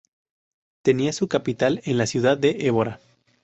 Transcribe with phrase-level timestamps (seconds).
[0.81, 2.99] Tenía su capital en la ciudad de Évora.